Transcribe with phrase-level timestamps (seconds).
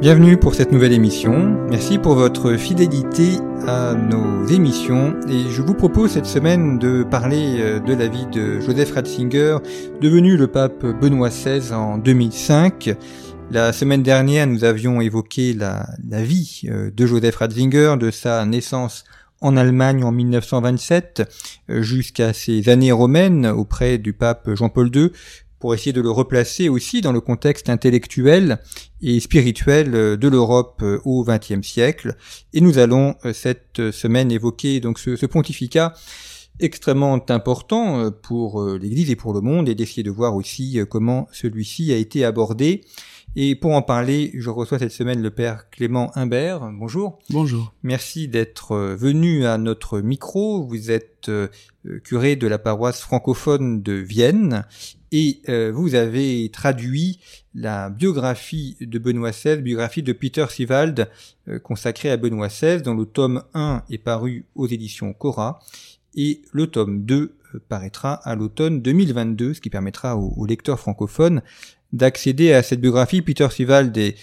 [0.00, 1.58] Bienvenue pour cette nouvelle émission.
[1.68, 3.36] Merci pour votre fidélité
[3.66, 8.24] à nos émissions et je vous propose cette semaine de parler euh, de la vie
[8.32, 9.58] de Joseph Ratzinger,
[10.00, 12.96] devenu le pape Benoît XVI en 2005.
[13.50, 15.84] La semaine dernière, nous avions évoqué la,
[16.22, 19.04] vie euh, de Joseph Ratzinger, de sa naissance
[19.42, 21.28] en Allemagne en 1927
[21.68, 25.10] euh, jusqu'à ses années romaines auprès du pape Jean-Paul II,
[25.60, 28.58] pour essayer de le replacer aussi dans le contexte intellectuel
[29.02, 32.16] et spirituel euh, de l'Europe euh, au XXe siècle.
[32.54, 35.94] Et nous allons euh, cette semaine évoquer donc ce, pontificat
[36.58, 41.90] extrêmement important pour l'Église et pour le monde et d'essayer de voir aussi comment celui-ci
[41.90, 42.82] a été abordé.
[43.36, 46.68] Et pour en parler, je reçois cette semaine le Père Clément Imbert.
[46.72, 47.18] Bonjour.
[47.30, 47.72] Bonjour.
[47.82, 50.64] Merci d'être venu à notre micro.
[50.64, 51.30] Vous êtes
[52.02, 54.64] curé de la paroisse francophone de Vienne
[55.12, 57.18] et euh, vous avez traduit
[57.54, 61.08] la biographie de Benoît XVI, biographie de Peter Sivald,
[61.48, 65.60] euh, consacrée à Benoît XVI, dont le tome 1 est paru aux éditions Cora,
[66.14, 71.42] et le tome 2 euh, paraîtra à l'automne 2022, ce qui permettra aux, lecteurs francophones
[71.92, 73.22] d'accéder à cette biographie.
[73.22, 74.16] Peter Sivald est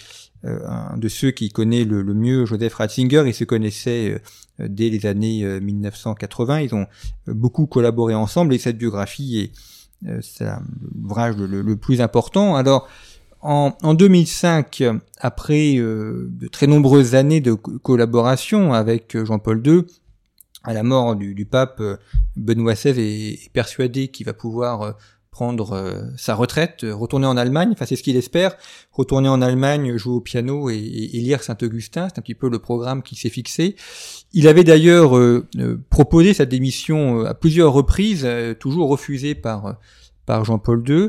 [0.44, 4.22] un de ceux qui connaît le, mieux Joseph Ratzinger, ils se connaissaient
[4.60, 6.86] dès les années 1980, ils ont
[7.26, 9.52] beaucoup collaboré ensemble, et cette biographie est
[10.06, 10.20] euh,
[10.94, 12.54] l'ouvrage le, plus important.
[12.54, 12.88] Alors,
[13.40, 14.84] en, en 2005,
[15.18, 19.84] après euh, de très nombreuses années de collaboration avec euh, Jean-Paul II,
[20.68, 21.82] à la mort du, du pape,
[22.36, 24.96] Benoît XVI est, persuadé qu'il va pouvoir
[25.30, 28.56] prendre sa retraite, retourner en Allemagne, enfin c'est ce qu'il espère,
[28.90, 32.58] retourner en Allemagne, jouer au piano et, et lire Saint-Augustin, c'est un petit peu le
[32.58, 33.76] programme qu'il s'est fixé.
[34.32, 38.28] Il avait d'ailleurs euh, euh, proposé sa démission euh, à plusieurs reprises,
[38.58, 39.76] toujours refusée par,
[40.26, 41.08] par Jean-Paul II.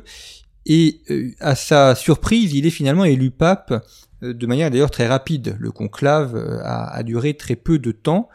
[0.66, 1.02] Et
[1.40, 3.74] à sa surprise, il est finalement élu pape
[4.22, 5.58] de manière d'ailleurs très rapide.
[5.60, 8.30] Le conclave a, a, duré très peu de temps.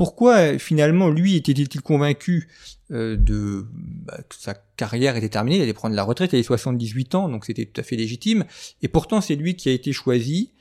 [0.00, 2.48] Pourquoi finalement lui était-il convaincu
[2.88, 7.14] de bah, que sa carrière était terminée, il allait prendre la retraite, il avait 78
[7.14, 8.44] ans, donc c'était tout à fait légitime.
[8.80, 10.52] Et pourtant c'est lui qui a été choisi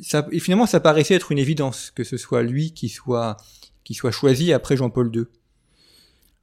[0.00, 3.36] ça, et finalement, ça paraissait être une évidence que ce soit lui qui soit,
[3.84, 5.24] qui soit choisi après Jean-Paul II.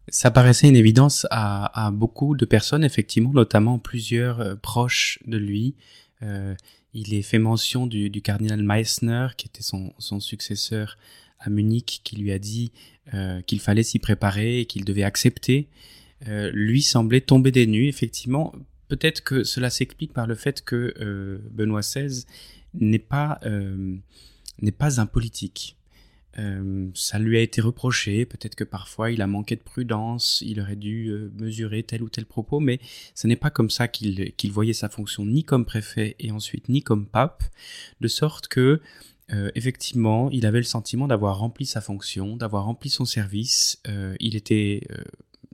[0.10, 5.76] Ça paraissait une évidence à, beaucoup de personnes, effectivement, notamment plusieurs euh, proches de lui.
[6.22, 6.54] Euh,
[6.94, 10.98] il est fait mention du, cardinal Meissner, qui était son, successeur
[11.46, 12.72] à Munich, qui lui a dit
[13.14, 15.68] euh, qu'il fallait s'y préparer et qu'il devait accepter.
[16.28, 18.54] Euh, lui semblait tomber des nues, effectivement.
[18.88, 22.26] Peut-être que cela s'explique par le fait que euh, Benoît XVI
[22.74, 23.40] n'est pas,
[24.62, 25.78] n'est pas un politique.
[26.94, 30.76] Ça lui a été reproché, peut-être que parfois il a manqué de prudence, il aurait
[30.76, 32.82] dû mesurer tel ou tel propos, mais
[33.14, 36.82] ce n'est pas comme ça qu'il voyait sa fonction ni comme préfet et ensuite ni
[36.82, 37.46] comme pape,
[38.02, 38.82] de sorte que
[39.56, 43.82] effectivement il avait le sentiment d'avoir rempli sa fonction, d'avoir rempli son service,
[44.20, 44.88] il était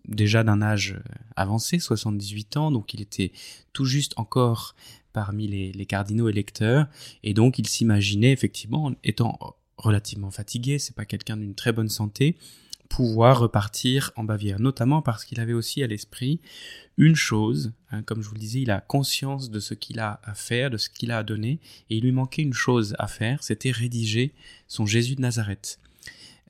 [0.08, 1.00] déjà d'un âge
[1.36, 3.32] avancé, 78 ans, donc il était
[3.74, 4.76] tout juste encore
[5.14, 6.88] parmi les, cardinaux électeurs,
[7.24, 9.38] et donc il s'imaginait effectivement, étant
[9.78, 12.38] relativement fatigué, c'est pas quelqu'un d'une très bonne santé,
[12.92, 16.42] pouvoir repartir en Bavière, notamment parce qu'il avait aussi à l'esprit
[16.98, 20.20] une chose, hein, comme je vous le disais, il a conscience de ce qu'il a
[20.26, 23.08] à faire, de ce qu'il a à donner, et il lui manquait une chose à
[23.08, 24.34] faire, c'était rédiger
[24.68, 25.80] son Jésus de Nazareth,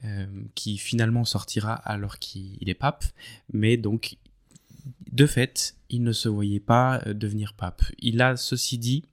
[0.03, 0.25] euh,
[0.55, 3.05] qui finalement sortira alors qu'il est pape,
[3.53, 4.17] mais donc
[5.11, 7.83] de fait, il ne se voyait pas euh, devenir pape.
[7.99, 9.05] Il a, ceci dit,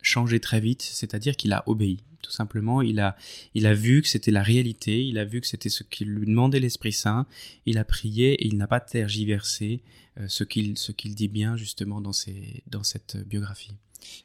[0.00, 2.04] changé très vite, c'est-à-dire qu'il a obéi.
[2.24, 3.16] Tout simplement, il a,
[3.54, 6.26] il a vu que c'était la réalité, il a vu que c'était ce qu'il lui
[6.26, 7.26] demandait l'Esprit Saint,
[7.66, 9.82] il a prié et il n'a pas tergiversé
[10.18, 13.74] euh, ce qu'il dit bien justement dans, ses, dans cette biographie.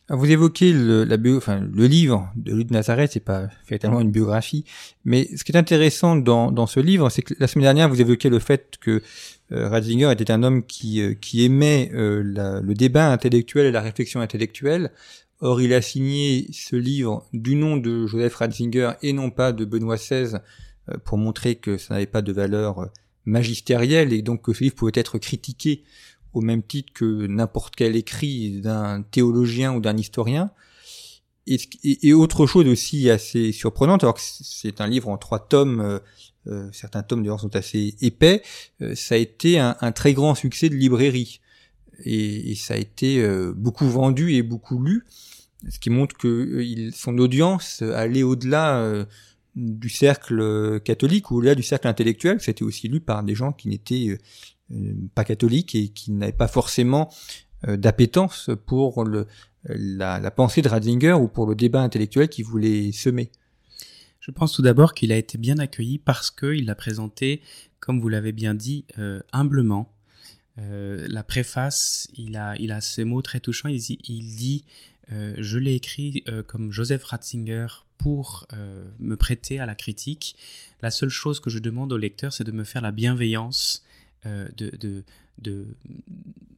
[0.08, 3.50] Vous évoquez le, la bio, enfin, le livre de Louis de Nazareth, c'est pas
[3.80, 4.64] tellement une biographie,
[5.04, 8.00] mais ce qui est intéressant dans, dans ce livre, c'est que la semaine dernière, vous
[8.00, 9.02] évoquez le fait que
[9.52, 14.22] euh, Ratzinger était un homme qui, euh, qui aimait le débat intellectuel et la réflexion
[14.22, 14.92] intellectuelle.
[15.42, 19.64] Or, il a signé ce livre du nom de Joseph Ratzinger et non pas de
[19.64, 20.40] Benoît XVI
[21.06, 22.90] pour montrer que ça n'avait pas de valeur
[23.26, 25.84] magistérielle et donc que ce livre pouvait être critiqué
[26.34, 30.52] au même titre que n'importe quel écrit d'un théologien ou d'un historien.
[31.48, 36.00] Et, autre chose aussi assez surprenante, alors que c'est un livre en trois tomes, euh,
[36.46, 38.44] euh, certains tomes d'ailleurs sont assez épais,
[38.82, 41.42] euh, ça a été un, très grand succès de librairie.
[42.06, 43.26] Et, ça a été
[43.56, 45.06] beaucoup vendu et beaucoup lu,
[45.70, 49.06] ce qui montre que son audience allait au-delà
[49.56, 52.40] du cercle catholique ou au-delà du cercle intellectuel.
[52.42, 54.18] C'était aussi lu par des gens qui n'étaient
[55.16, 57.10] pas catholiques et qui n'avaient pas forcément
[57.68, 59.28] d'appétence pour le,
[59.66, 63.32] la, pensée de Ratzinger ou pour le débat intellectuel qu'il voulait semer
[64.20, 67.42] Je pense tout d'abord qu'il a été bien accueilli parce qu'il l'a présenté,
[67.80, 69.94] comme vous l'avez bien dit, euh, humblement.
[70.60, 73.70] Euh, la préface, il a, il a ces mots très touchants.
[73.70, 74.66] Il, dit
[75.12, 77.68] euh, Je l'ai écrit comme Joseph Ratzinger
[77.98, 78.48] pour
[79.00, 80.36] me prêter à la critique.
[80.82, 83.84] La seule chose que je demande au lecteur, c'est de me faire la bienveillance
[84.26, 85.04] de, de,
[85.40, 85.66] de,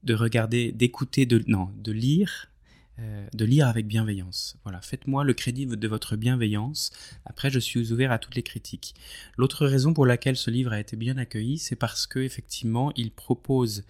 [0.03, 2.50] de, regarder, d'écouter, de, non, de lire
[2.99, 4.57] euh, de lire avec bienveillance.
[4.63, 6.91] Voilà, faites-moi le crédit de votre bienveillance.
[7.25, 8.95] Après, je suis ouvert à toutes les critiques.
[9.38, 13.11] L'autre raison pour laquelle ce livre a été bien accueilli, c'est parce que effectivement, il
[13.11, 13.85] propose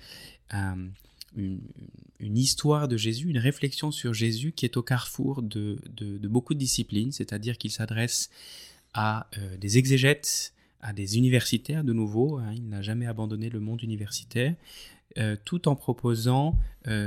[0.54, 0.88] euh,
[1.36, 5.80] une, histoire de Jésus, une réflexion sur Jésus qui est au carrefour de,
[6.28, 8.30] beaucoup de disciplines, c'est-à-dire qu'il s'adresse
[8.94, 12.38] à euh, des exégètes, à des universitaires de nouveau.
[12.38, 12.54] Hein.
[12.56, 14.56] il n'a jamais abandonné le monde universitaire,
[15.44, 16.56] tout en proposant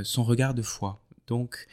[0.02, 1.00] son regard de foi.
[1.26, 1.66] Donc,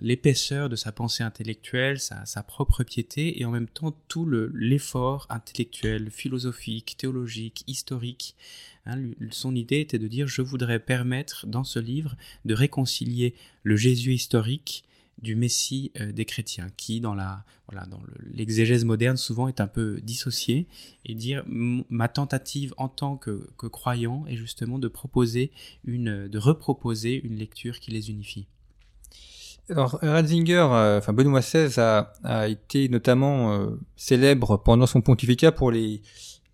[0.00, 6.10] l'épaisseur de sa pensée intellectuelle, sa, propre piété, et en même temps tout l'effort intellectuel,
[6.10, 8.36] philosophique, théologique, historique.
[8.86, 9.00] Hein,
[9.30, 14.12] son idée était de dire je voudrais permettre dans ce livre de réconcilier le Jésus
[14.12, 14.84] historique
[15.20, 18.00] du Messie euh, des chrétiens, qui dans la voilà dans
[18.34, 20.66] l'exégèse moderne souvent est un peu dissocié,
[21.04, 25.52] et dire ma tentative en tant que, que, croyant est justement de proposer
[25.84, 28.46] une de reproposer une lecture qui les unifie.
[29.70, 35.52] Alors Ratzinger, euh, enfin Benoît XVI a, a été notamment euh, célèbre pendant son pontificat
[35.52, 36.02] pour les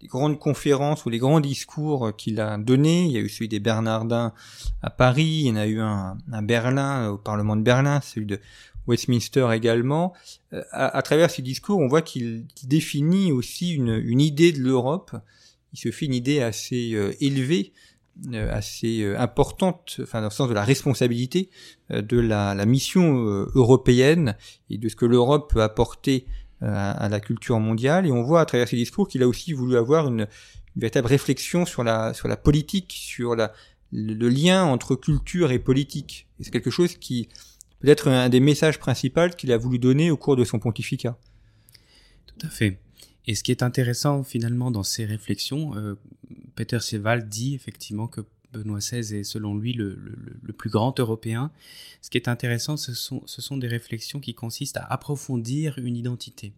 [0.01, 3.07] les grandes conférences ou les grands discours qu'il a donnés.
[3.07, 4.33] Il y a eu celui des Bernardins
[4.83, 8.01] à Paris, il y en a eu un à Berlin, euh, au Parlement de Berlin,
[8.01, 8.41] celui de
[8.87, 10.15] Westminster également.
[10.53, 15.17] Euh, à, travers ces discours, on voit qu'il définit aussi une, idée de l'Europe.
[15.73, 17.73] Il se fait une idée assez euh, élevée,
[18.33, 21.51] assez importante, enfin dans le sens de la responsabilité
[21.89, 24.37] de la mission européenne
[24.71, 26.27] et de ce que l'Europe peut apporter
[26.61, 28.07] à, la culture mondiale.
[28.07, 30.27] Et on voit à travers ses discours qu'il a aussi voulu avoir une,
[30.77, 33.53] véritable réflexion sur la, sur la politique, sur la,
[33.93, 36.29] le, lien entre culture et politique.
[36.39, 37.29] Et c'est quelque chose qui
[37.81, 41.19] peut être un des messages principaux qu'il a voulu donner au cours de son pontificat.
[42.27, 42.79] Tout à fait.
[43.27, 45.99] Et ce qui est intéressant finalement dans ces réflexions, euh,
[46.55, 48.23] Peter Seval dit effectivement que
[48.53, 49.97] Benoît XVI est selon lui le,
[50.57, 51.51] plus grand Européen.
[52.03, 55.97] Ce qui est intéressant, ce sont, ce sont des réflexions qui consistent à approfondir une
[55.97, 56.53] identité.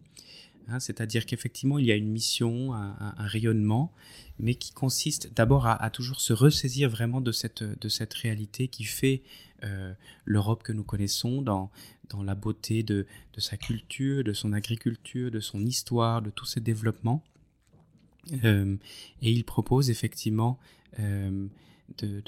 [0.67, 3.91] Hein, c'est-à-dire qu'effectivement, il y a une mission, un, rayonnement,
[4.39, 8.83] mais qui consiste d'abord à, toujours se ressaisir vraiment de cette, de cette réalité qui
[8.83, 9.21] fait
[9.63, 9.93] euh,
[10.25, 11.71] l'Europe que nous connaissons dans,
[12.09, 16.45] dans la beauté de, de, sa culture, de son agriculture, de son histoire, de tous
[16.45, 17.23] ses développements.
[18.43, 18.75] Euh,
[19.21, 20.59] et il propose effectivement
[20.99, 21.47] euh,
[21.99, 22.21] de,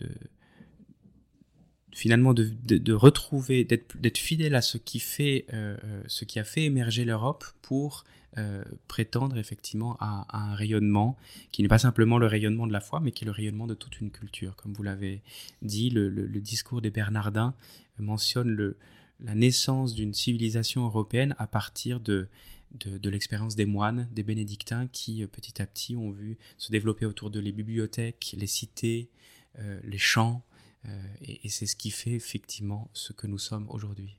[1.94, 6.64] finalement de, retrouver, d'être fidèle à ce qui fait, euh, euh, ce qui a fait
[6.64, 8.04] émerger l'Europe pour
[8.38, 11.16] euh, prétendre effectivement à, un rayonnement
[11.52, 13.76] qui n'est pas simplement le rayonnement de la foi, mais qui est le rayonnement de
[13.76, 14.56] toute une culture.
[14.56, 15.22] Comme vous l'avez
[15.62, 17.54] dit, le, le, discours des Bernardins
[18.00, 18.78] mentionne le,
[19.24, 22.28] la naissance d'une civilisation européenne à partir de,
[22.72, 27.06] de, de l'expérience des moines, des bénédictins, qui petit à petit ont vu se développer
[27.06, 29.10] autour de les bibliothèques, les cités,
[29.60, 30.44] euh, les chants,
[30.88, 30.90] euh,
[31.22, 34.18] et, c'est ce qui fait effectivement ce que nous sommes aujourd'hui.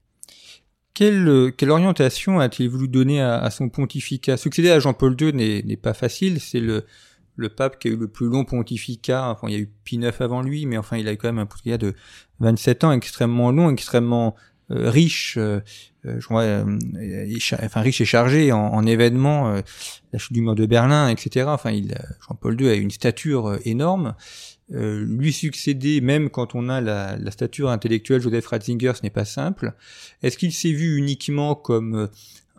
[0.94, 4.36] Quelle, euh, quelle, orientation a-t-il voulu donner à, son pontificat?
[4.36, 6.86] Succéder à Jean-Paul II n'est pas facile, c'est le,
[7.34, 9.96] le pape qui a eu le plus long pontificat, enfin il y a eu Pie
[9.96, 11.94] IX avant lui, mais enfin il a eu quand même un pontificat de
[12.38, 14.36] 27 ans, extrêmement long, extrêmement
[14.70, 16.64] riche, je vois,
[17.62, 19.60] enfin riche et chargé en, en événements,
[20.12, 21.46] la chute du mur de Berlin, etc.
[21.48, 21.72] Enfin,
[22.26, 24.14] Jean-Paul II a une stature énorme.
[24.72, 29.10] Euh, lui succéder, même quand on a la, la stature intellectuelle Joseph Ratzinger, ce n'est
[29.10, 29.74] pas simple.
[30.22, 32.06] Est-ce qu'il s'est vu uniquement comme euh,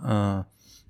[0.04, 0.46] un,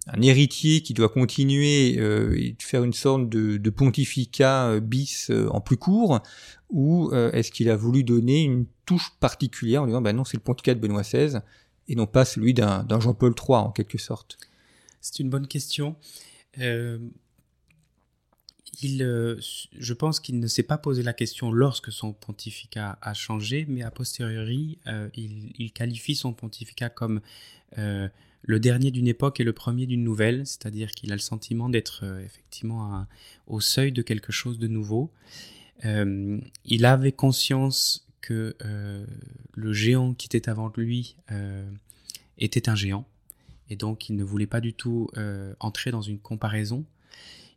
[0.08, 5.32] un, héritier qui doit continuer euh, et faire une sorte de, de pontificat euh, bis
[5.50, 6.20] en plus court,
[6.70, 10.44] ou est-ce qu'il a voulu donner une touche particulière en disant ben non c'est le
[10.44, 11.40] pontificat de Benoît XVI
[11.88, 14.38] et non pas celui d'un Jean-Paul III en quelque sorte?
[15.00, 15.96] C'est une bonne question.
[18.76, 19.40] Euh, il, euh,
[19.78, 23.84] je pense qu'il ne s'est pas posé la question lorsque son pontificat a changé, mais
[23.84, 27.22] a posteriori, euh, il, qualifie son pontificat comme
[27.78, 32.06] le dernier d'une époque et le premier d'une nouvelle, c'est-à-dire qu'il a le sentiment d'être
[32.24, 33.06] effectivement
[33.48, 35.12] au seuil de quelque chose de nouveau.
[35.84, 38.56] il avait conscience que
[39.56, 41.18] le géant qui était avant lui
[42.38, 43.06] était un géant,
[43.70, 45.10] et donc il ne voulait pas du tout
[45.60, 46.86] entrer dans une comparaison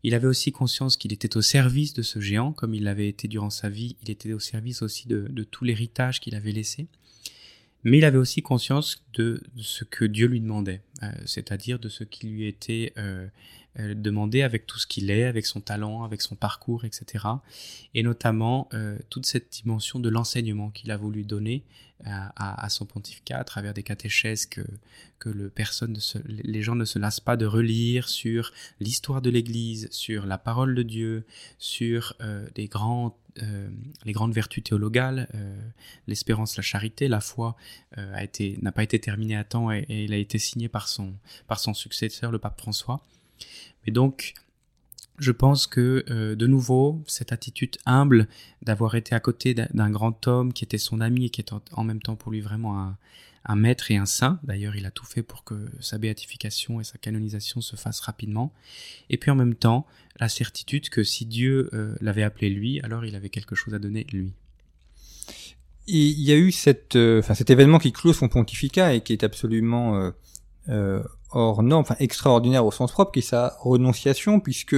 [0.02, 3.26] il avait aussi conscience qu'il était au service de ce géant, comme il l'avait été
[3.28, 6.86] durant sa vie, il était au service aussi de, tout l'héritage qu'il avait laissé.
[7.84, 12.04] Mais il avait aussi conscience de, ce que Dieu lui demandait, euh, c'est-à-dire de ce
[12.04, 13.26] qui lui était euh,
[13.78, 17.24] euh, demandé avec tout ce qu'il est, avec son talent, avec son parcours, etc.
[17.94, 18.68] Et notamment
[19.10, 21.64] toute cette dimension de l'enseignement qu'il a voulu donner
[22.04, 24.60] à, son pontificat à travers des catéchèses que,
[25.18, 30.26] que personne les gens ne se lassent pas de relire sur l'histoire de l'Église, sur
[30.26, 31.24] la parole de Dieu,
[31.58, 32.14] sur
[32.56, 33.68] les, grands, euh,
[34.04, 35.60] les grandes vertus théologales, euh,
[36.06, 37.56] l'espérance, la charité, la foi
[37.96, 40.88] a été n'a pas été terminée à temps et, et, il a été signé par
[40.88, 41.14] son
[41.46, 43.02] par son successeur, le pape François.
[43.86, 44.34] Mais donc
[45.18, 48.28] je pense que, euh, de nouveau, cette attitude humble
[48.62, 51.84] d'avoir été à côté d'un grand homme qui était son ami et qui était en
[51.84, 52.96] même temps pour lui vraiment un,
[53.56, 54.38] maître et un saint.
[54.42, 58.52] D'ailleurs, il a tout fait pour que sa béatification et sa canonisation se fassent rapidement.
[59.10, 59.86] Et puis en même temps,
[60.20, 63.78] la certitude que si Dieu euh, l'avait appelé lui, alors il avait quelque chose à
[63.78, 64.32] donner lui.
[65.86, 66.52] il y a eu
[66.96, 70.12] euh, cet événement qui clôt son pontificat et qui est absolument
[71.30, 74.76] hors norme, enfin extraordinaire au sens propre, qui est sa renonciation, puisque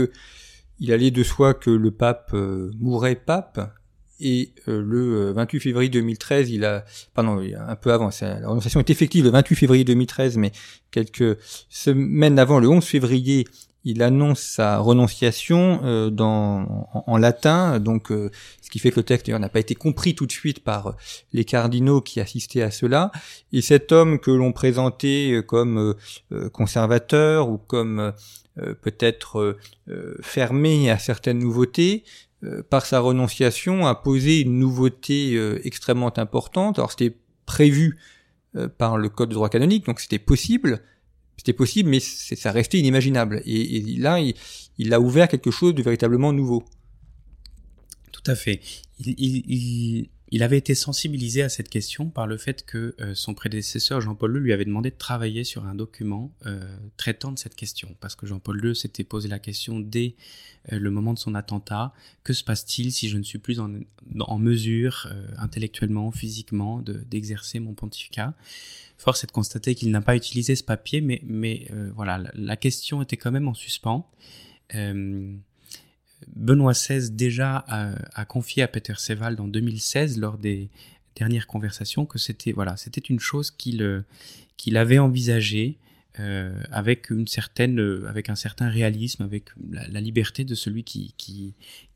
[0.81, 3.75] il allait de soi que le pape euh, mourrait pape,
[4.21, 6.85] et euh, le 28 euh, février 2013, il a,
[7.15, 10.53] pardon, un peu avant, la renonciation est effective le 28 février 2013, mais
[10.91, 13.47] quelques semaines avant, le 11 février,
[13.85, 19.05] il annonce sa renonciation euh, dans, en, latin, donc euh, ce qui fait que le
[19.05, 20.97] texte n'a pas été compris tout de suite par
[21.33, 23.11] les cardinaux qui assistaient à cela.
[23.53, 25.95] Et cet homme que l'on présentait comme
[26.33, 28.13] euh, conservateur ou comme
[28.83, 29.57] peut-être
[30.21, 32.05] fermé à certaines nouveautés,
[32.71, 36.79] par sa renonciation a posé une nouveauté extrêmement importante.
[36.79, 37.17] Alors c'était
[37.47, 37.99] prévu
[38.79, 40.83] par le code de droit canonique, donc c'était possible,
[41.41, 43.41] c'était possible, mais ça restait inimaginable.
[43.47, 44.19] Et, là,
[44.77, 46.65] il, a ouvert quelque chose de véritablement nouveau.
[48.13, 48.61] Tout à fait.
[48.99, 50.11] Il,
[50.43, 54.41] avait été sensibilisé à cette question par le fait que euh, son prédécesseur Jean-Paul II
[54.41, 56.63] lui avait demandé de travailler sur un document euh,
[56.97, 57.97] traitant de cette question.
[58.01, 60.15] Parce que Jean-Paul II s'était posé la question dès
[60.73, 64.39] euh, le moment de son attentat, que se passe-t-il si je ne suis plus en,
[64.39, 68.35] mesure intellectuellement, physiquement d'exercer mon pontificat?
[68.99, 73.17] Force est de constater qu'il n'a pas utilisé ce papier, mais, voilà, la, question était
[73.17, 74.11] quand même en suspens.
[76.23, 80.71] Euh, Benoît XVI déjà a, confié à Peter Seval en 2016 lors des
[81.17, 84.03] dernières conversations que c'était voilà, c'était une chose qu'il euh,
[84.57, 85.79] qu'il avait envisagée
[86.71, 91.55] avec une certaine avec un certain réalisme, avec la, liberté de celui qui, qui,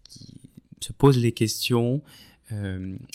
[0.08, 0.32] qui,
[0.80, 2.00] se pose les questions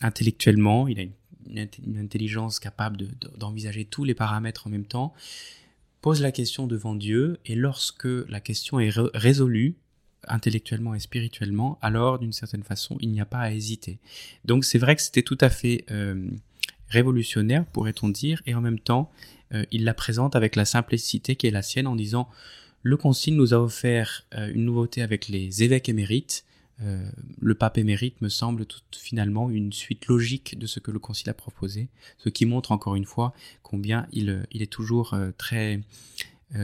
[0.01, 0.88] intellectuellement.
[0.88, 1.13] Il a une
[1.50, 5.13] une, intelligence capable d'envisager tous les paramètres en même temps,
[6.01, 9.75] pose la question devant Dieu, et lorsque la question est résolue,
[10.28, 14.00] intellectuellement et spirituellement, alors d'une certaine façon, il n'y a pas à hésiter.
[14.46, 16.30] Donc c'est vrai que c'était tout à fait euh,
[16.90, 19.12] révolutionnaire, pourrait-on dire, et en même temps,
[19.54, 22.30] euh, il la présente avec la simplicité qui est la sienne en disant,
[22.84, 26.46] le Concile nous a offert euh, une nouveauté avec les évêques émérites,
[27.42, 31.30] le pape émérite me semble tout, finalement une suite logique de ce que le Concile
[31.30, 33.34] a proposé, ce qui montre encore une fois
[33.64, 35.82] combien il, est toujours très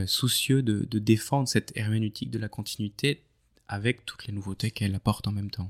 [0.06, 3.26] soucieux de, défendre cette herméneutique de la continuité
[3.68, 5.68] avec toutes les nouveautés qu'elle apporte en même temps.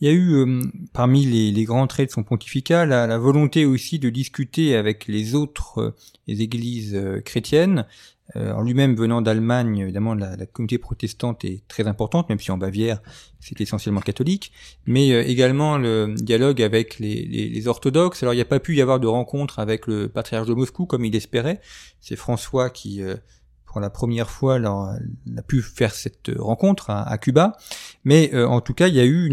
[0.00, 4.10] Il y a eu, parmi les, grands traits de son pontificat, la, volonté aussi de
[4.10, 5.94] discuter avec les autres
[6.26, 7.86] les églises chrétiennes,
[8.36, 12.56] euh, en lui-même venant d'Allemagne, évidemment, la, communauté protestante est très importante, même si en
[12.56, 13.02] Bavière,
[13.38, 14.50] c'est essentiellement catholique,
[14.86, 18.22] mais euh, également le dialogue avec les, les, orthodoxes.
[18.22, 20.86] Alors, il n'y a pas pu y avoir de rencontre avec le patriarche de Moscou
[20.86, 21.60] comme il espérait.
[22.00, 23.16] C'est François qui, euh,
[23.74, 27.56] pour la première fois, a pu faire cette rencontre à, Cuba.
[28.04, 29.26] Mais en tout cas, il y a eu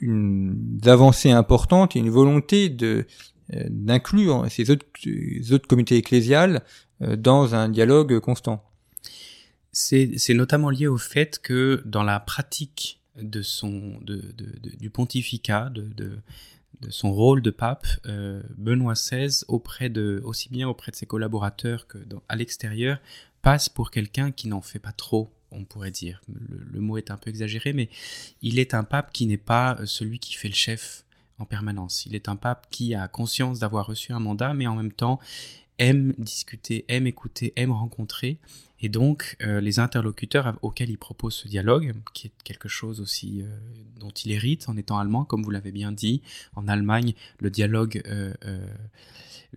[0.00, 3.06] une, avancée importante et une volonté de
[3.52, 4.86] d'inclure ces autres,
[5.52, 6.62] autres communautés ecclésiales
[7.02, 8.62] euh, dans un dialogue constant.
[9.72, 14.22] C'est notamment lié au fait que dans la pratique de son, de,
[14.78, 16.18] du pontificat, de,
[16.88, 21.86] son rôle de pape, euh, Benoît XVI, auprès de, aussi bien auprès de ses collaborateurs
[21.86, 22.98] que à l'extérieur,
[23.46, 26.20] passe pour quelqu'un qui n'en fait pas trop on pourrait dire.
[26.28, 27.88] Le, mot est un peu exagéré, mais
[28.42, 31.04] il est un pape qui n'est pas celui qui fait le chef
[31.38, 32.06] en permanence.
[32.06, 35.20] Il est un pape qui a conscience d'avoir reçu un mandat, mais en même temps
[35.78, 38.38] aime discuter, aime écouter, aime rencontrer.
[38.86, 43.42] Et donc, euh, les interlocuteurs auxquels il propose ce dialogue, qui est quelque chose aussi
[43.42, 43.46] euh,
[43.98, 46.22] dont il hérite en étant allemand, comme vous l'avez bien dit,
[46.54, 48.32] en Allemagne, le dialogue euh,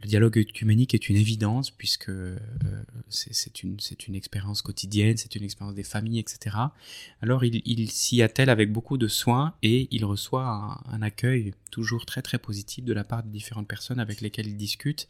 [0.01, 2.37] le dialogue œcuménique est une évidence puisque euh,
[3.09, 6.55] c'est une, une expérience quotidienne, c'est une expérience des familles, etc.
[7.21, 12.21] Alors il, s'y attelle avec beaucoup de soin et il reçoit un, accueil toujours très
[12.21, 15.07] très positif de la part de différentes personnes avec lesquelles il discute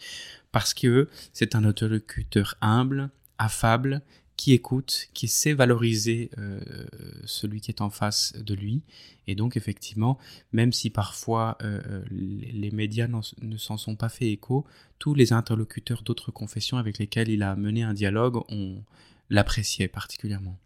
[0.51, 3.09] parce que c'est un interlocuteur humble,
[3.39, 4.03] affable,
[4.39, 6.61] qui écoute, qui sait valoriser euh,
[7.25, 8.83] celui qui est en face de lui.
[9.27, 10.17] Et donc effectivement,
[10.53, 14.65] même si parfois euh, euh, les, médias ne s'en sont pas fait écho,
[14.97, 18.39] tous les interlocuteurs d'autres confessions avec lesquels il a mené un dialogue
[19.29, 20.57] l'apprécié particulièrement.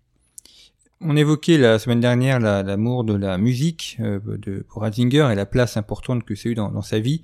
[1.02, 5.78] On évoquait la semaine dernière l'amour de la musique de, pour Ratzinger et la place
[5.78, 7.24] importante que c'est eu dans, sa vie.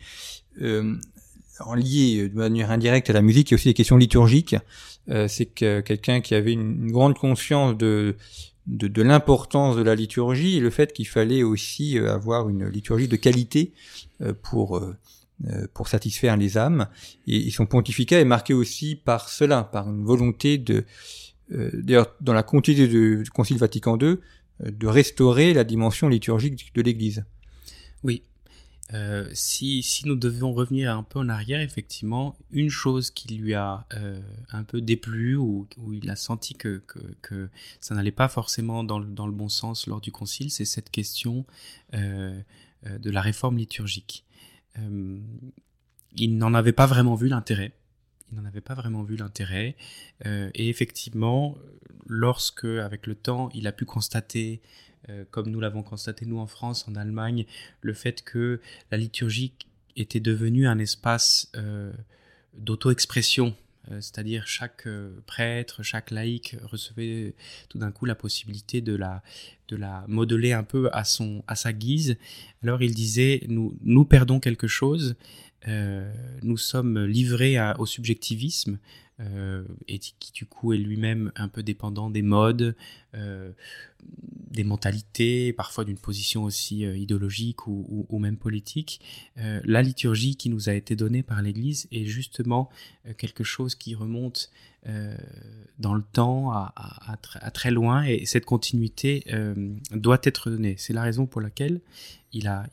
[1.59, 4.55] En lié de manière indirecte à la musique, il y a aussi des questions liturgiques.
[5.09, 8.15] Euh, c'est que quelqu'un qui avait une, grande conscience de,
[8.67, 13.07] de, l'importance de la liturgie et le fait qu'il fallait aussi euh, avoir une liturgie
[13.07, 13.73] de qualité
[14.21, 14.81] euh, pour
[15.73, 16.89] pour satisfaire les âmes.
[17.25, 20.83] Et, son pontificat est marqué aussi par cela, par une volonté de,
[21.49, 24.17] d'ailleurs dans la continuité du Concile Vatican II,
[24.65, 27.23] de restaurer la dimension liturgique de l'Église.
[28.03, 28.23] Oui,
[28.93, 33.85] euh, si, nous devions revenir un peu en arrière, effectivement, une chose qui lui a
[33.93, 34.19] euh,
[34.51, 36.81] un peu déplu ou où il a senti que,
[37.79, 41.45] ça n'allait pas forcément dans le, bon sens lors du concile, c'est cette question
[41.93, 42.39] euh,
[42.83, 44.25] de la réforme liturgique.
[46.15, 47.73] Il n'en avait pas vraiment vu l'intérêt.
[48.31, 49.75] Il n'en avait pas vraiment vu l'intérêt.
[50.25, 51.57] et effectivement,
[52.09, 54.61] lorsque, avec le temps, il a pu constater
[55.07, 57.45] euh, comme nous l'avons constaté nous en France, en Allemagne,
[57.81, 58.59] le fait que
[58.91, 59.53] la liturgie
[59.95, 61.91] était devenue un espace euh,
[62.57, 63.55] d'auto-expression,
[63.91, 64.87] euh, c'est-à-dire chaque
[65.25, 67.33] prêtre, chaque laïc recevait
[67.69, 69.23] tout d'un coup la possibilité de la,
[69.69, 72.17] de la modeler un peu à, son, à sa guise.
[72.61, 75.15] Alors il disait, nous, nous perdons quelque chose,
[75.67, 78.79] nous sommes livrés au subjectivisme,
[79.21, 82.73] euh, et qui du coup est lui-même un peu dépendant des modes,
[83.15, 83.51] euh,
[84.01, 89.01] des mentalités, parfois d'une position aussi euh, idéologique ou, même politique.
[89.37, 92.69] Euh, la liturgie qui nous a été donnée par l'Église est justement
[93.05, 94.51] euh, quelque chose qui remonte
[95.77, 99.25] dans le temps à, très loin et cette continuité
[99.91, 100.75] doit être donnée.
[100.77, 101.81] C'est la raison pour laquelle
[102.31, 102.65] il a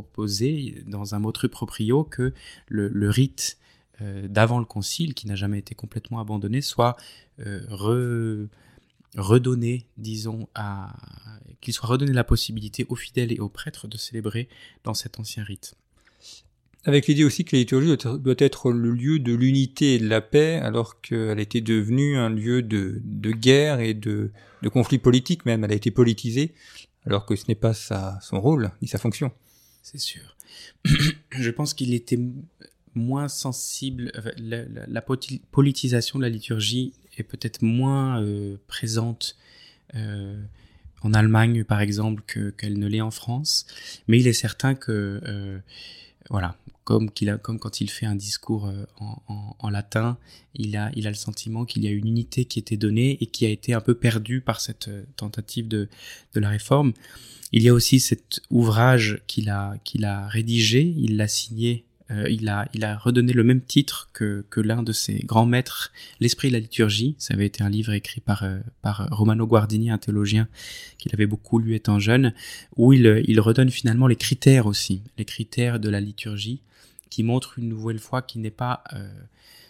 [0.00, 2.32] proposé dans un motu proprio que
[2.68, 3.58] le, rite
[4.00, 6.96] euh, d'avant le concile, qui n'a jamais été complètement abandonné, soit
[7.40, 8.46] euh,
[9.16, 10.48] redonné, disons,
[11.60, 14.48] qu'il soit redonné la possibilité aux fidèles et aux prêtres de célébrer
[14.82, 15.74] dans cet ancien rite.
[16.84, 20.22] Avec l'idée aussi que la liturgie doit être le lieu de l'unité et de la
[20.22, 22.98] paix, alors qu'elle était devenue un lieu de,
[23.30, 24.30] guerre et de,
[24.62, 25.64] de conflit politique même.
[25.64, 26.54] Elle a été politisée,
[27.04, 29.32] alors que ce n'est pas son rôle ni sa fonction.
[29.82, 30.36] C'est sûr.
[31.30, 32.18] Je pense qu'il était
[32.94, 35.02] moins sensible, la,
[35.50, 39.36] politisation de la liturgie est peut-être moins euh, présente
[39.94, 40.40] euh,
[41.02, 42.22] en Allemagne, par exemple,
[42.56, 43.66] qu'elle ne l'est en France.
[44.08, 45.58] Mais il est certain que, euh,
[46.30, 50.18] voilà, comme, a, comme quand il fait un discours en, en, latin,
[50.54, 53.26] il a, il a le sentiment qu'il y a une unité qui était donnée et
[53.26, 55.88] qui a été un peu perdue par cette tentative de,
[56.34, 56.92] de la réforme.
[57.52, 62.28] Il y a aussi cet ouvrage qu'il a, qu'il a rédigé, il l'a signé euh,
[62.28, 66.60] il, a, redonné le même titre que, l'un de ses grands maîtres, L'Esprit de la
[66.60, 67.14] liturgie.
[67.18, 70.48] Ça avait été un livre écrit par, euh, par Romano Guardini, un théologien
[70.98, 72.34] qu'il avait beaucoup lu étant jeune,
[72.76, 76.60] où il, redonne finalement les critères aussi, les critères de la liturgie,
[77.10, 79.08] qui montrent une nouvelle fois qu'il n'est pas euh,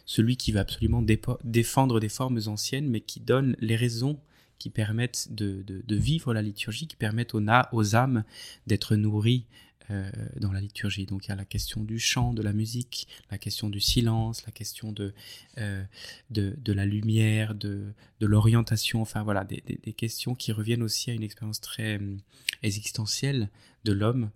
[0.04, 1.02] celui qui va absolument
[1.44, 4.18] défendre des formes anciennes, mais qui donne les raisons
[4.58, 8.22] qui permettent de, vivre la liturgie, qui permettent aux, aux âmes
[8.68, 9.46] d'être nourries
[9.92, 11.06] euh, dans la liturgie.
[11.06, 14.44] Donc il y a la question du chant, de la musique, la question du silence,
[14.46, 15.12] la question de,
[15.58, 15.84] euh,
[16.30, 21.14] de, la lumière, de, de l'orientation, enfin voilà, des, des, questions qui reviennent aussi à
[21.14, 22.16] une expérience très euh,
[22.62, 23.50] existentielle
[23.84, 24.30] de l'homme.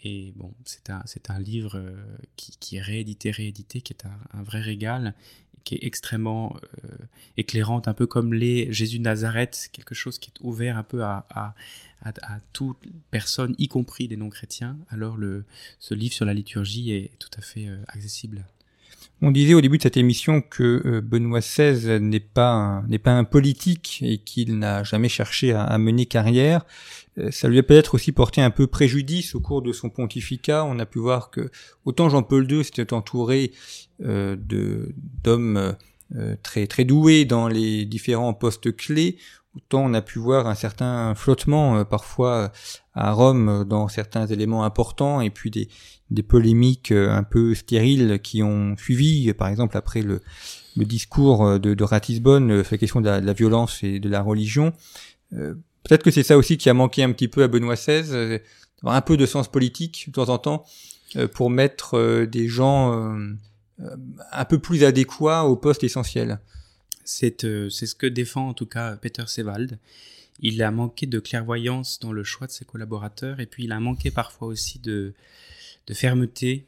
[0.00, 1.80] Et bon, c'est un, c'est un livre
[2.36, 5.14] qui, qui, est réédité, réédité, qui est un, un vrai régal,
[5.64, 6.88] qui est extrêmement euh,
[7.36, 11.54] éclairante, un peu comme les Jésus Nazareth, quelque chose qui est ouvert un peu à,
[12.52, 12.78] toute
[13.10, 15.16] personne, y compris des non-chrétiens, alors
[15.78, 18.44] ce livre sur la liturgie est tout à fait euh, accessible.
[19.24, 23.12] On disait au début de cette émission que euh, Benoît XVI n'est pas n'est pas
[23.12, 26.66] un politique et qu'il n'a jamais cherché à, mener carrière.
[27.18, 30.64] Euh, ça lui a peut-être aussi porté un peu préjudice au cours de son pontificat.
[30.64, 31.52] On a pu voir que
[31.84, 33.52] autant Jean-Paul II s'était entouré
[34.04, 35.76] euh, de d'hommes
[36.42, 39.16] très très doués dans les différents postes clés,
[39.56, 42.52] autant on a pu voir un certain flottement parfois
[42.92, 45.68] à Rome dans certains éléments importants et puis des,
[46.12, 50.20] des polémiques euh, un peu stériles qui ont suivi, par exemple après le,
[50.76, 54.72] discours euh, de, Ratisbonne, euh, la question de la, violence et de la religion.
[55.30, 58.38] Peut-être que c'est ça aussi qui a manqué un petit peu à Benoît XVI,
[58.84, 60.64] un peu de sens politique de temps en temps
[61.32, 63.16] pour mettre des gens
[64.30, 66.38] un peu plus adéquats au poste essentiel.
[67.04, 69.78] C'est ce que défend en tout cas Peter Sewald.
[70.40, 73.80] Il a manqué de clairvoyance dans le choix de ses collaborateurs et puis il a
[73.80, 75.14] manqué parfois aussi de,
[75.86, 76.66] de fermeté,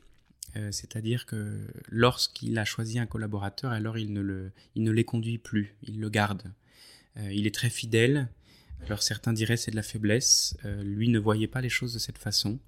[0.57, 5.75] euh, c'est-à-dire que lorsqu'il a choisi un collaborateur, alors il ne, le, les conduit plus,
[5.83, 6.53] il le garde.
[7.17, 8.29] Euh, il est très fidèle,
[8.87, 11.99] alors certains diraient c'est de la faiblesse, euh, lui ne voyait pas les choses de
[11.99, 12.59] cette façon.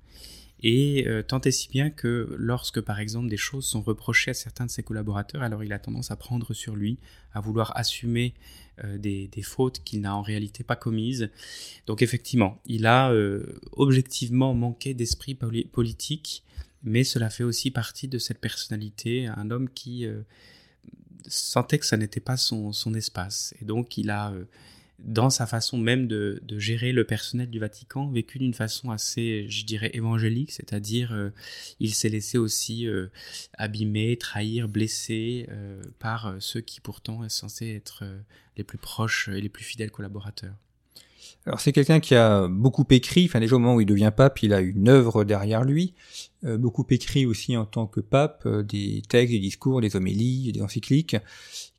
[0.63, 4.65] Et tant et si bien que lorsque par exemple des choses sont reprochées à certains
[4.65, 6.99] de ses collaborateurs, alors il a tendance à prendre sur lui,
[7.33, 8.33] à vouloir assumer
[8.83, 11.31] des, des, fautes qu'il n'a en réalité pas commises.
[11.87, 13.13] Donc effectivement, il a
[13.73, 16.43] objectivement manqué d'esprit politique
[16.87, 20.23] mais cela fait aussi partie de cette personnalité, un homme qui euh,
[21.27, 23.55] sentait que ça n'était pas son, son, espace.
[23.61, 24.45] Et donc il a, euh,
[24.99, 29.65] dans sa façon même de, gérer le personnel du Vatican, vécu d'une façon assez, je
[29.65, 31.31] dirais, évangélique, c'est-à-dire euh,
[31.81, 32.87] il s'est laissé aussi
[33.59, 35.49] abîmer, trahir, blesser
[35.99, 38.05] par ceux qui pourtant sont censés être
[38.57, 40.55] les plus proches et les plus fidèles collaborateurs.
[41.47, 44.43] Alors c'est quelqu'un qui a beaucoup écrit, enfin déjà au moment où il devient pape,
[44.43, 45.95] il a une œuvre derrière lui,
[46.45, 50.53] euh, beaucoup écrit aussi en tant que pape, euh, des textes, des discours, des homélies,
[50.53, 51.17] des encycliques.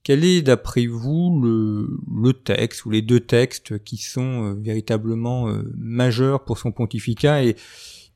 [0.07, 6.45] Quel est d'après vous le, texte ou les deux textes qui sont euh, véritablement majeurs
[6.45, 7.57] pour son pontificat et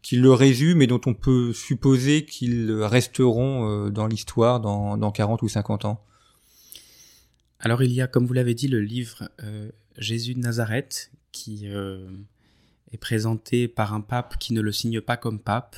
[0.02, 5.42] qui le résument et dont on peut supposer qu'ils resteront dans l'histoire dans, dans 40
[5.42, 6.02] ou 50 ans?
[7.60, 9.30] Alors il y a, comme vous l'avez dit, le livre
[9.98, 12.10] Jésus de Nazareth, qui euh,
[12.92, 15.76] est présenté par un pape qui ne le signe pas comme pape,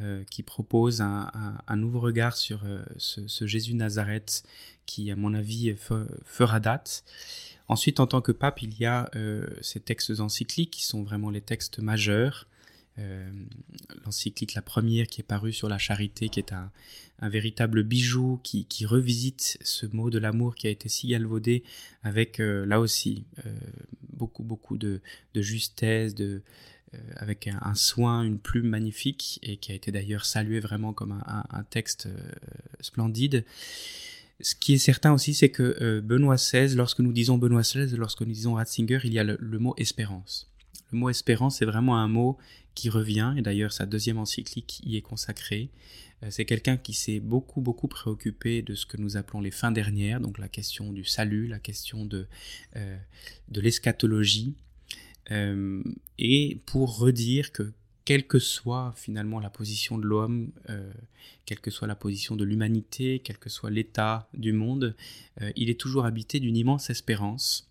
[0.00, 4.44] euh, qui propose un, nouveau regard sur euh, ce, Jésus Nazareth
[4.86, 5.74] qui, à mon avis,
[6.24, 7.04] fera date.
[7.68, 9.10] Ensuite, en tant que pape, il y a
[9.60, 12.48] ces textes encycliques qui sont vraiment les textes majeurs.
[14.06, 16.70] L'encyclique, la première qui est parue sur la charité, qui est un,
[17.20, 21.64] véritable bijou qui, revisite ce mot de l'amour qui a été si galvaudé
[22.02, 23.50] avec euh, là aussi euh,
[24.12, 25.00] beaucoup beaucoup de,
[25.34, 26.40] justesse, de, euh,
[27.16, 31.62] avec un, soin, une plume magnifique et qui a été d'ailleurs salué vraiment comme un,
[31.64, 32.08] texte
[32.80, 33.44] splendide.
[34.40, 38.22] Ce qui est certain aussi, c'est que Benoît XVI, lorsque nous disons Benoît XVI, lorsque
[38.22, 40.48] nous disons Ratzinger, il y a le mot espérance.
[40.90, 42.38] Le mot espérance, c'est vraiment un mot
[42.74, 45.68] qui revient, et d'ailleurs sa deuxième encyclique y est consacrée.
[46.22, 49.72] Euh, c'est quelqu'un qui s'est beaucoup, beaucoup préoccupé de ce que nous appelons les fins
[49.72, 52.26] dernières, donc la question du salut, la question de,
[52.76, 52.96] euh,
[53.48, 54.54] de l'eschatologie,
[55.30, 55.82] euh,
[56.18, 57.72] et pour redire que
[58.04, 60.50] quelle que soit finalement la position de l'homme,
[61.44, 64.96] quelle que soit la position de l'humanité, quel que soit l'état du monde,
[65.56, 67.68] il est toujours habité d'une immense espérance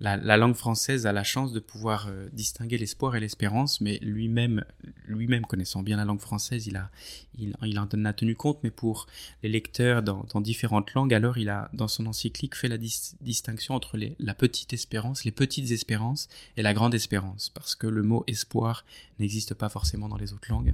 [0.00, 4.64] la, langue française a la chance de pouvoir euh, distinguer l'espoir et l'espérance, mais lui-même,
[5.06, 6.90] lui-même connaissant bien la langue française, il, a,
[7.38, 9.06] il, en a tenu compte, mais pour
[9.42, 13.98] les lecteurs dans, différentes langues, alors il a, dans son encyclique, fait la distinction entre
[14.18, 18.86] la petite espérance, les petites espérances et la grande espérance, parce que le mot espoir
[19.18, 20.72] n'existe pas forcément dans les autres langues.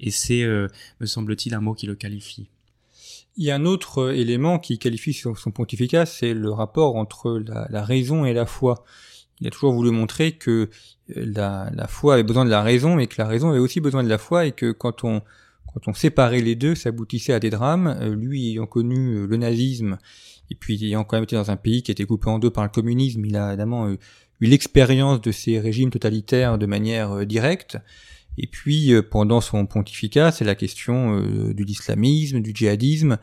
[0.00, 0.68] Et c'est, euh,
[1.00, 2.48] me semble-t-il, un mot qui le qualifie.
[3.36, 7.42] Il y a un autre euh, élément qui qualifie son, pontificat, c'est le rapport entre
[7.68, 8.84] la, raison et la foi.
[9.40, 10.70] Il a toujours voulu montrer que
[11.16, 14.04] euh, la, foi avait besoin de la raison, mais que la raison avait aussi besoin
[14.04, 15.22] de la foi, et que quand on,
[15.94, 17.96] séparait les deux, ça aboutissait à des drames.
[18.00, 19.98] Euh, lui ayant connu le nazisme,
[20.50, 22.62] et puis ayant quand même été dans un pays qui était coupé en deux par
[22.62, 23.98] le communisme, il a évidemment eu
[24.40, 27.78] l'expérience de ces régimes totalitaires de manière directe.
[28.36, 33.18] Et puis euh, pendant son pontificat, c'est la question euh, de l'islamisme, du djihadisme,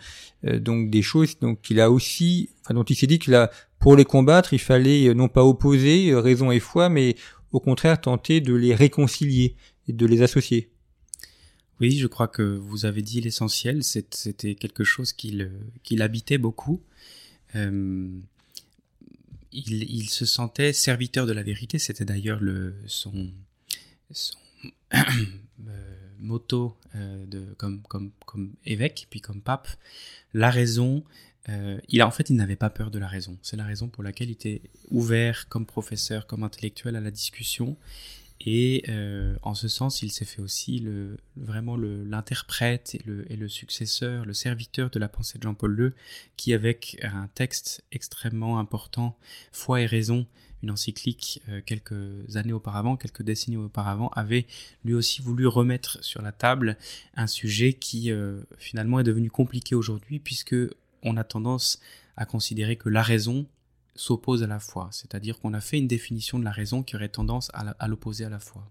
[0.45, 3.51] euh, donc des choses donc il a aussi, enfin, dont il s'est dit que là,
[3.79, 7.15] pour les combattre, il fallait non pas opposer raison et foi, mais
[7.51, 9.55] au contraire tenter de les réconcilier
[9.87, 10.69] et de les associer.
[11.79, 13.83] Oui, je crois que vous avez dit l'essentiel.
[13.83, 15.49] C'était quelque chose qu'il
[15.99, 16.79] habitait beaucoup.
[17.55, 18.21] il,
[19.51, 21.79] il, se sentait serviteur de la vérité.
[21.79, 23.31] C'était d'ailleurs le son,
[24.11, 24.37] son
[24.93, 29.67] euh, motto de, comme, comme, comme évêque, puis comme pape,
[30.33, 31.03] la raison,
[31.87, 33.37] il a, en fait, il n'avait pas peur de la raison.
[33.41, 37.77] C'est la raison pour laquelle il était ouvert comme professeur, comme intellectuel à la discussion.
[38.45, 40.83] Et euh, en ce sens, il s'est fait aussi
[41.37, 45.91] vraiment l'interprète et le, et le, successeur, le serviteur de la pensée de Jean-Paul II,
[46.37, 49.15] qui avec un texte extrêmement important,
[49.51, 50.25] Foi et raison,
[50.63, 54.47] une encyclique euh, quelques années auparavant, quelques décennies auparavant, avait
[54.83, 56.77] lui aussi voulu remettre sur la table
[57.15, 60.55] un sujet qui euh, finalement est devenu compliqué aujourd'hui, puisque
[61.03, 61.79] on a tendance
[62.17, 63.45] à considérer que la raison
[63.95, 64.89] s'oppose à la foi.
[64.91, 68.29] C'est-à-dire qu'on a fait une définition de la raison qui aurait tendance à l'opposer à
[68.29, 68.63] la foi.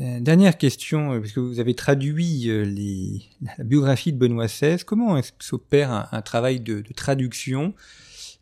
[0.00, 3.22] Euh, dernière question, euh, parce que vous avez traduit euh, les,
[3.58, 4.82] la biographie de Benoît XVI.
[4.84, 7.74] Comment s'opère un, travail de, traduction?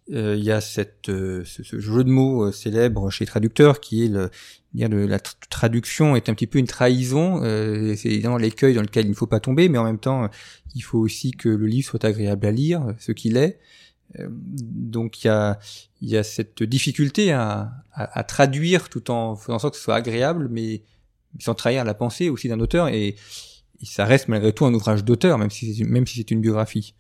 [0.09, 0.83] Il y a ce,
[1.45, 4.31] jeu de mots célèbre chez les traducteurs qui est le,
[4.75, 7.41] dire la traduction est un petit peu une trahison.
[7.41, 10.29] c'est évidemment l'écueil dans lequel il ne faut pas tomber, mais en même temps,
[10.75, 13.61] il faut aussi que le livre soit agréable à lire, ce qu'il est.
[14.19, 15.29] Euh, donc il
[16.01, 17.73] y a, cette difficulté à,
[18.27, 20.83] traduire tout en faisant en sorte que ce soit agréable, mais
[21.41, 23.17] sans trahir la pensée aussi d'un auteur, et,
[23.85, 26.95] ça reste malgré tout un ouvrage d'auteur, même si, c'est une biographie.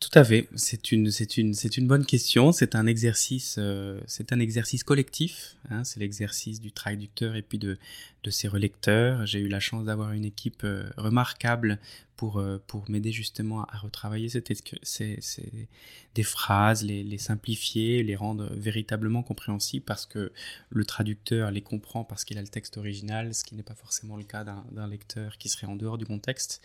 [0.00, 0.48] Tout à fait.
[0.54, 2.52] C'est une bonne question.
[2.52, 5.56] C'est un exercice, euh, c'est un exercice collectif.
[5.70, 5.82] Hein.
[5.84, 7.78] C'est l'exercice du traducteur et puis de,
[8.22, 9.26] de ses relecteurs.
[9.26, 11.78] J'ai eu la chance d'avoir une équipe euh, remarquable
[12.20, 14.52] pour, euh, pour m'aider justement à retravailler cette,
[14.82, 15.68] ces, ces,
[16.14, 20.30] des phrases, les, les, simplifier, les rendre véritablement compréhensibles parce que
[20.68, 24.18] le traducteur les comprend parce qu'il a le texte original, ce qui n'est pas forcément
[24.18, 26.60] le cas d'un lecteur qui serait en dehors du contexte.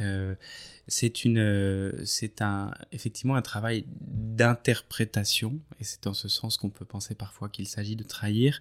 [0.00, 0.34] Euh,
[0.88, 1.12] c'est
[2.40, 7.68] un, effectivement un travail d'interprétation et c'est en ce sens qu'on peut penser parfois qu'il
[7.68, 8.60] s'agit de trahir.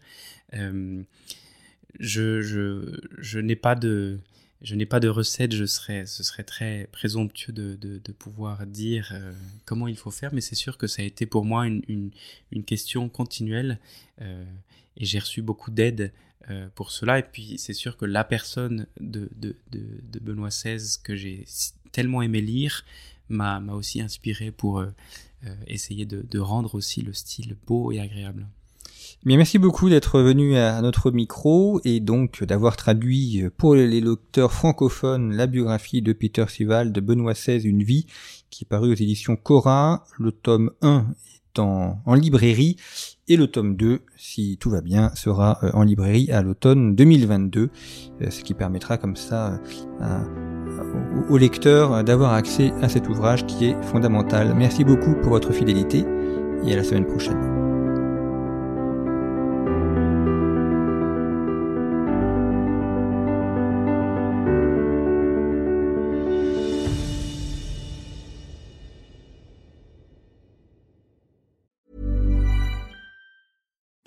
[1.99, 4.19] Je, n'ai pas de,
[4.62, 9.31] je n'ai pas de recette, je serais, ce serait très présomptueux de, pouvoir dire euh,
[9.65, 12.12] comment il faut faire, mais c'est sûr que ça a été pour moi une,
[12.65, 13.79] question continuelle
[14.21, 14.43] euh,
[14.97, 16.12] et j'ai reçu beaucoup d'aide
[16.49, 17.19] euh, pour cela.
[17.19, 21.45] Et puis c'est sûr que la personne de, de, Benoît XVI que j'ai
[21.91, 22.83] tellement aimé lire
[23.29, 24.83] m'a aussi inspiré pour
[25.67, 28.47] essayer de rendre aussi le style beau et agréable
[29.36, 35.36] merci beaucoup d'être venu à notre micro et donc d'avoir traduit pour les lecteurs francophones
[35.36, 38.06] la biographie de Peter Sival de Benoît XVI, Une vie,
[38.50, 40.06] qui est paru aux éditions Cora.
[40.18, 41.08] Le tome 1
[41.56, 42.78] est en, librairie
[43.28, 47.70] et le tome 2, si tout va bien, sera euh, en librairie à l'automne 2022,
[48.22, 49.60] euh, ce qui permettra comme ça
[51.30, 54.54] aux lecteurs d'avoir accès à cet ouvrage qui est fondamental.
[54.56, 56.06] Merci beaucoup pour votre fidélité
[56.66, 57.57] et à la semaine prochaine.